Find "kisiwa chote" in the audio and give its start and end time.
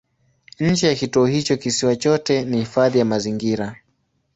1.57-2.45